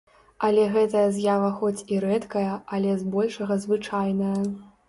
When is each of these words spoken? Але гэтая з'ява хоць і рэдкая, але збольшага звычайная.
Але 0.45 0.63
гэтая 0.77 1.03
з'ява 1.17 1.51
хоць 1.59 1.85
і 1.97 2.01
рэдкая, 2.05 2.57
але 2.79 2.97
збольшага 3.03 3.63
звычайная. 3.67 4.35